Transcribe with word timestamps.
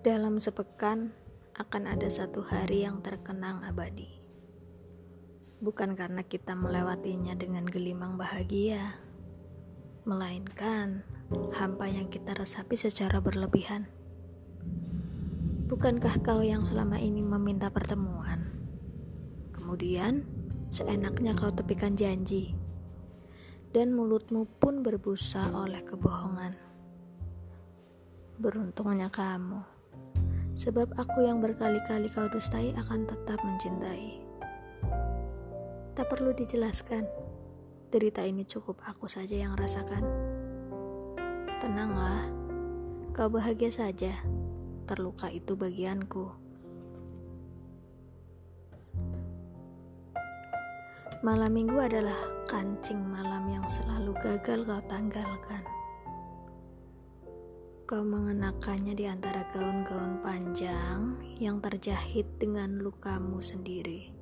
Dalam 0.00 0.40
sepekan 0.40 1.12
akan 1.60 1.84
ada 1.84 2.08
satu 2.08 2.40
hari 2.40 2.88
yang 2.88 3.04
terkenang 3.04 3.60
abadi. 3.60 4.08
Bukan 5.60 5.92
karena 5.92 6.24
kita 6.24 6.56
melewatinya 6.56 7.36
dengan 7.36 7.68
gelimang 7.68 8.16
bahagia, 8.16 8.96
melainkan 10.08 11.04
hampa 11.52 11.92
yang 11.92 12.08
kita 12.08 12.32
resapi 12.32 12.80
secara 12.80 13.20
berlebihan. 13.20 13.92
Bukankah 15.68 16.24
kau 16.24 16.40
yang 16.40 16.64
selama 16.64 16.96
ini 16.96 17.20
meminta 17.20 17.68
pertemuan? 17.68 18.56
Kemudian, 19.52 20.24
seenaknya 20.72 21.36
kau 21.36 21.52
tepikan 21.52 21.92
janji, 21.92 22.56
dan 23.76 23.92
mulutmu 23.92 24.48
pun 24.64 24.80
berbusa 24.80 25.52
oleh 25.52 25.84
kebohongan. 25.84 26.56
Beruntungnya 28.40 29.12
kamu 29.12 29.69
sebab 30.54 30.92
aku 30.98 31.24
yang 31.24 31.38
berkali-kali 31.38 32.10
kau 32.10 32.26
dustai 32.30 32.74
akan 32.74 33.06
tetap 33.06 33.38
mencintai. 33.42 34.20
Tak 35.94 36.06
perlu 36.06 36.32
dijelaskan, 36.32 37.04
derita 37.90 38.22
ini 38.22 38.46
cukup 38.46 38.78
aku 38.86 39.10
saja 39.10 39.34
yang 39.36 39.58
rasakan. 39.58 40.06
Tenanglah, 41.60 42.24
kau 43.12 43.28
bahagia 43.28 43.68
saja, 43.68 44.14
terluka 44.88 45.28
itu 45.28 45.52
bagianku. 45.58 46.30
Malam 51.20 51.52
minggu 51.52 51.76
adalah 51.76 52.16
kancing 52.48 52.96
malam 52.96 53.44
yang 53.52 53.66
selalu 53.68 54.16
gagal 54.24 54.64
kau 54.64 54.80
tanggalkan. 54.88 55.60
Kau 57.90 58.06
mengenakannya 58.06 58.94
di 58.94 59.02
antara 59.10 59.50
gaun-gaun 59.50 60.22
panjang 60.22 61.18
yang 61.42 61.58
terjahit 61.58 62.22
dengan 62.38 62.78
lukamu 62.78 63.42
sendiri. 63.42 64.14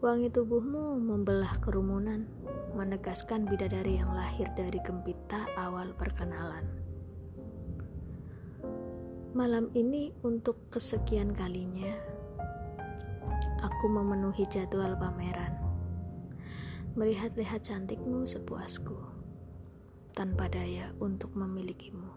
Wangi 0.00 0.32
tubuhmu 0.32 0.96
membelah 1.04 1.52
kerumunan, 1.60 2.24
menegaskan 2.72 3.44
bidadari 3.44 4.00
yang 4.00 4.08
lahir 4.16 4.48
dari 4.56 4.80
gempita 4.80 5.52
awal 5.60 5.92
perkenalan. 5.92 6.64
Malam 9.36 9.68
ini 9.76 10.16
untuk 10.24 10.72
kesekian 10.72 11.36
kalinya, 11.36 11.92
aku 13.60 13.84
memenuhi 13.84 14.48
jadwal 14.48 14.96
pameran. 14.96 15.60
Melihat-lihat 16.96 17.68
cantikmu 17.68 18.24
sepuasku 18.24 19.19
tanpa 20.20 20.52
daya 20.52 20.92
untuk 21.00 21.32
memilikimu. 21.32 22.12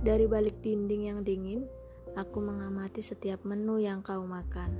Dari 0.00 0.24
balik 0.24 0.64
dinding 0.64 1.12
yang 1.12 1.20
dingin, 1.20 1.68
aku 2.16 2.40
mengamati 2.40 3.04
setiap 3.04 3.44
menu 3.44 3.76
yang 3.76 4.00
kau 4.00 4.24
makan, 4.24 4.72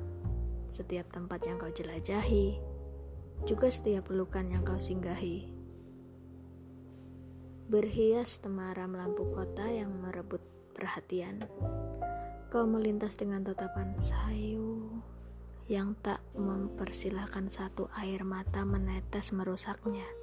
setiap 0.72 1.12
tempat 1.12 1.44
yang 1.44 1.60
kau 1.60 1.68
jelajahi, 1.68 2.56
juga 3.44 3.68
setiap 3.68 4.08
pelukan 4.08 4.48
yang 4.48 4.64
kau 4.64 4.80
singgahi. 4.80 5.52
Berhias 7.68 8.40
temaram 8.40 8.96
lampu 8.96 9.28
kota 9.36 9.68
yang 9.68 9.92
merebut 10.00 10.40
perhatian, 10.72 11.44
kau 12.48 12.64
melintas 12.64 13.20
dengan 13.20 13.44
tatapan 13.44 14.00
sayu 14.00 14.96
yang 15.68 15.92
tak 16.00 16.24
mempersilahkan 16.32 17.52
satu 17.52 17.92
air 18.00 18.24
mata 18.24 18.64
menetes 18.64 19.36
merusaknya. 19.36 20.21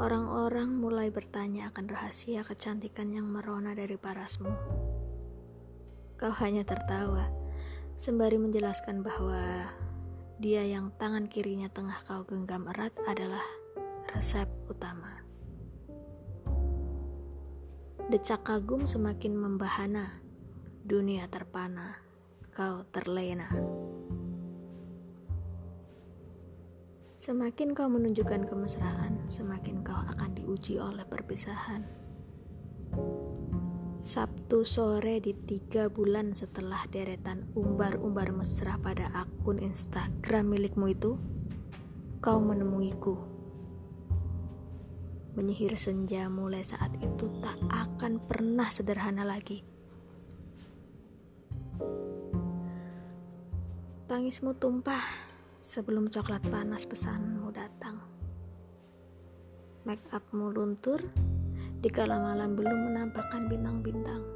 Orang-orang 0.00 0.72
mulai 0.72 1.12
bertanya 1.12 1.68
akan 1.68 1.92
rahasia 1.92 2.40
kecantikan 2.40 3.12
yang 3.12 3.28
merona 3.28 3.76
dari 3.76 4.00
parasmu. 4.00 4.48
Kau 6.16 6.32
hanya 6.40 6.64
tertawa, 6.64 7.28
sembari 8.00 8.40
menjelaskan 8.40 9.04
bahwa 9.04 9.68
dia 10.40 10.64
yang 10.64 10.90
tangan 10.96 11.28
kirinya 11.28 11.68
tengah 11.68 12.00
kau 12.08 12.24
genggam 12.24 12.66
erat 12.72 12.96
adalah 13.04 13.44
resep 14.16 14.48
utama. 14.66 15.22
Decak 18.08 18.48
kagum 18.48 18.88
semakin 18.88 19.36
membahana, 19.36 20.20
dunia 20.82 21.28
terpana, 21.28 22.00
kau 22.50 22.84
terlena. 22.88 23.48
Semakin 27.22 27.70
kau 27.70 27.86
menunjukkan 27.86 28.50
kemesraan, 28.50 29.30
semakin 29.30 29.86
kau 29.86 29.94
akan 29.94 30.34
diuji 30.34 30.82
oleh 30.82 31.06
perpisahan. 31.06 31.86
Sabtu 34.02 34.66
sore 34.66 35.22
di 35.22 35.30
tiga 35.30 35.86
bulan 35.86 36.34
setelah 36.34 36.82
deretan 36.90 37.46
umbar-umbar 37.54 38.34
mesra 38.34 38.74
pada 38.82 39.06
akun 39.14 39.62
Instagram 39.62 40.50
milikmu 40.50 40.90
itu, 40.90 41.14
kau 42.18 42.42
menemuiku. 42.42 43.14
Menyihir 45.38 45.78
senja 45.78 46.26
mulai 46.26 46.66
saat 46.66 46.90
itu 46.98 47.30
tak 47.38 47.54
akan 47.70 48.18
pernah 48.18 48.66
sederhana 48.66 49.22
lagi. 49.22 49.62
Tangismu 54.10 54.58
tumpah 54.58 55.21
sebelum 55.62 56.10
coklat 56.10 56.42
panas 56.50 56.82
pesanmu 56.90 57.54
datang. 57.54 57.94
Make 59.86 60.02
upmu 60.10 60.50
luntur, 60.50 60.98
di 61.78 61.86
kala 61.86 62.18
malam 62.18 62.58
belum 62.58 62.90
menampakkan 62.90 63.46
bintang-bintang. 63.46 64.26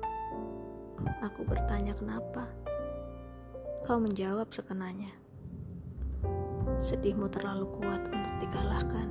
Aku 1.27 1.43
bertanya 1.43 1.99
kenapa. 1.99 2.47
Kau 3.83 3.99
menjawab 3.99 4.55
sekenanya. 4.55 5.11
Sedihmu 6.79 7.27
terlalu 7.27 7.75
kuat 7.75 8.07
untuk 8.07 8.35
dikalahkan. 8.47 9.09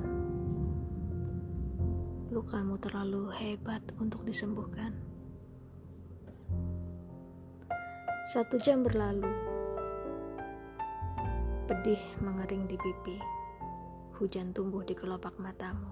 Lukamu 2.32 2.80
terlalu 2.80 3.28
hebat 3.36 3.84
untuk 4.00 4.24
disembuhkan. 4.24 4.96
Satu 8.32 8.56
jam 8.56 8.80
berlalu. 8.84 9.45
Pedih 11.66 11.98
mengering 12.22 12.70
di 12.70 12.78
pipi, 12.78 13.18
hujan 14.22 14.54
tumbuh 14.54 14.86
di 14.86 14.94
kelopak 14.94 15.34
matamu. 15.42 15.90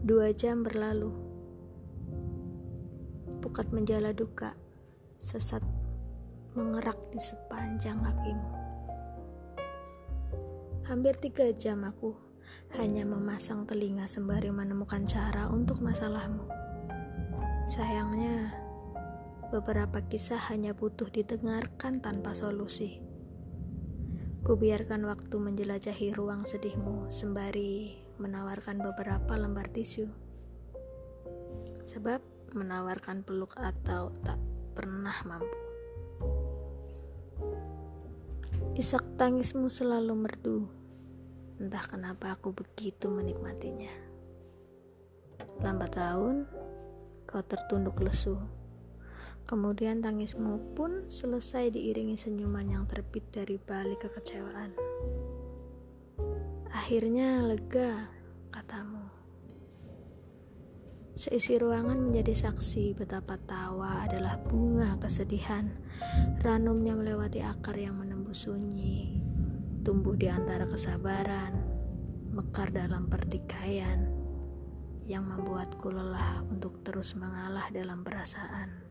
Dua 0.00 0.32
jam 0.32 0.64
berlalu, 0.64 1.12
pukat 3.44 3.76
menjala 3.76 4.16
duka, 4.16 4.56
sesat 5.20 5.60
mengerak 6.56 6.96
di 7.12 7.20
sepanjang 7.20 8.00
kakimu. 8.00 8.50
Hampir 10.88 11.12
tiga 11.20 11.52
jam 11.52 11.84
aku 11.84 12.16
hanya 12.80 13.04
memasang 13.04 13.68
telinga 13.68 14.08
sembari 14.08 14.48
menemukan 14.48 15.04
cara 15.04 15.52
untuk 15.52 15.84
masalahmu. 15.84 16.48
Sayangnya, 17.68 18.61
Beberapa 19.52 20.00
kisah 20.08 20.40
hanya 20.48 20.72
butuh 20.72 21.12
didengarkan 21.12 22.00
tanpa 22.00 22.32
solusi. 22.32 23.04
Kubiarkan 24.48 25.04
waktu 25.04 25.36
menjelajahi 25.36 26.16
ruang 26.16 26.48
sedihmu 26.48 27.12
sembari 27.12 28.00
menawarkan 28.16 28.80
beberapa 28.80 29.36
lembar 29.36 29.68
tisu. 29.68 30.08
Sebab 31.84 32.24
menawarkan 32.56 33.28
peluk 33.28 33.52
atau 33.60 34.16
tak 34.24 34.40
pernah 34.72 35.20
mampu. 35.28 35.60
Isak 38.72 39.04
tangismu 39.20 39.68
selalu 39.68 40.16
merdu. 40.16 40.58
Entah 41.60 41.84
kenapa 41.84 42.40
aku 42.40 42.56
begitu 42.56 43.12
menikmatinya. 43.12 43.92
Lambat 45.60 46.00
tahun, 46.00 46.48
kau 47.28 47.44
tertunduk 47.44 48.00
lesu 48.00 48.40
Kemudian 49.46 50.00
tangismu 50.00 50.76
pun 50.78 51.10
selesai 51.10 51.74
diiringi 51.74 52.16
senyuman 52.16 52.66
yang 52.66 52.84
terbit 52.88 53.26
dari 53.34 53.58
balik 53.58 54.06
kekecewaan. 54.06 54.72
Akhirnya 56.72 57.44
lega, 57.44 58.08
katamu. 58.48 59.04
Seisi 61.12 61.60
ruangan 61.60 62.00
menjadi 62.00 62.48
saksi 62.48 62.96
betapa 62.96 63.36
tawa 63.36 64.08
adalah 64.08 64.40
bunga 64.40 64.96
kesedihan. 64.96 65.68
Ranumnya 66.40 66.96
melewati 66.96 67.44
akar 67.44 67.76
yang 67.76 68.00
menembus 68.00 68.48
sunyi, 68.48 69.20
tumbuh 69.84 70.16
di 70.16 70.32
antara 70.32 70.64
kesabaran, 70.64 71.52
mekar 72.32 72.72
dalam 72.72 73.06
pertikaian 73.12 74.08
yang 75.04 75.28
membuatku 75.28 75.92
lelah 75.92 76.42
untuk 76.48 76.80
terus 76.80 77.12
mengalah 77.14 77.68
dalam 77.70 78.00
perasaan. 78.00 78.81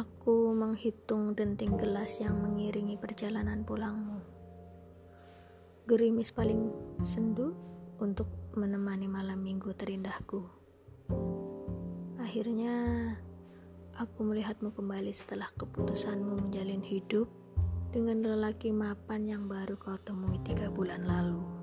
Aku 0.00 0.56
menghitung 0.56 1.36
denting 1.36 1.76
gelas 1.76 2.24
yang 2.24 2.40
mengiringi 2.40 2.96
perjalanan 2.96 3.68
pulangmu. 3.68 4.16
Gerimis 5.84 6.32
paling 6.32 6.72
sendu 6.96 7.52
untuk 8.00 8.24
menemani 8.56 9.04
malam 9.12 9.44
minggu 9.44 9.76
terindahku. 9.76 10.48
Akhirnya, 12.16 12.72
aku 13.92 14.24
melihatmu 14.24 14.72
kembali 14.72 15.12
setelah 15.12 15.52
keputusanmu 15.60 16.48
menjalin 16.48 16.80
hidup 16.80 17.28
dengan 17.92 18.24
lelaki 18.24 18.72
mapan 18.72 19.28
yang 19.28 19.52
baru 19.52 19.76
kau 19.76 20.00
temui 20.00 20.40
tiga 20.40 20.72
bulan 20.72 21.04
lalu. 21.04 21.59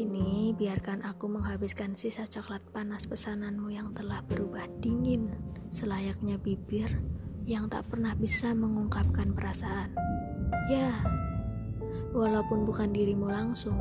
Kini 0.00 0.56
biarkan 0.56 1.04
aku 1.04 1.28
menghabiskan 1.28 1.92
sisa 1.92 2.24
coklat 2.24 2.64
panas 2.72 3.04
pesananmu 3.04 3.68
yang 3.68 3.92
telah 3.92 4.24
berubah 4.24 4.64
dingin 4.80 5.28
selayaknya 5.68 6.40
bibir 6.40 6.88
yang 7.44 7.68
tak 7.68 7.84
pernah 7.92 8.16
bisa 8.16 8.56
mengungkapkan 8.56 9.36
perasaan. 9.36 9.92
Ya, 10.72 10.88
walaupun 12.16 12.64
bukan 12.64 12.96
dirimu 12.96 13.28
langsung, 13.28 13.76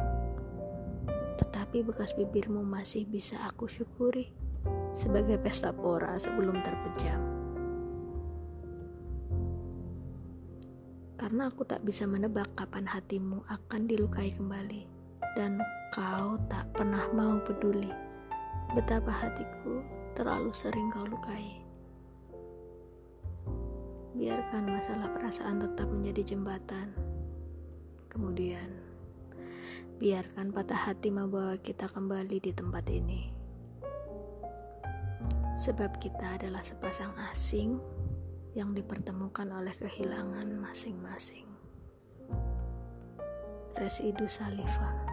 tetapi 1.40 1.88
bekas 1.88 2.12
bibirmu 2.12 2.68
masih 2.68 3.08
bisa 3.08 3.40
aku 3.48 3.72
syukuri 3.72 4.36
sebagai 4.92 5.40
pesta 5.40 5.72
pora 5.72 6.20
sebelum 6.20 6.60
terpejam. 6.60 7.22
Karena 11.16 11.48
aku 11.48 11.64
tak 11.64 11.80
bisa 11.88 12.04
menebak 12.04 12.52
kapan 12.60 12.92
hatimu 12.92 13.48
akan 13.48 13.88
dilukai 13.88 14.36
kembali 14.36 14.84
dan 15.40 15.64
kau 15.90 16.38
tak 16.46 16.70
pernah 16.78 17.02
mau 17.18 17.42
peduli 17.42 17.90
betapa 18.78 19.10
hatiku 19.10 19.82
terlalu 20.14 20.54
sering 20.54 20.94
kau 20.94 21.02
lukai. 21.02 21.66
Biarkan 24.14 24.70
masalah 24.70 25.10
perasaan 25.10 25.58
tetap 25.58 25.90
menjadi 25.90 26.36
jembatan. 26.36 26.94
Kemudian, 28.06 28.70
biarkan 29.98 30.54
patah 30.54 30.78
hati 30.78 31.10
membawa 31.10 31.58
kita 31.58 31.90
kembali 31.90 32.38
di 32.38 32.52
tempat 32.54 32.86
ini. 32.94 33.34
Sebab 35.58 35.98
kita 35.98 36.38
adalah 36.38 36.62
sepasang 36.62 37.18
asing 37.34 37.82
yang 38.54 38.78
dipertemukan 38.78 39.50
oleh 39.50 39.74
kehilangan 39.74 40.54
masing-masing. 40.54 41.50
Residu 43.74 44.28
Salifah 44.30 45.09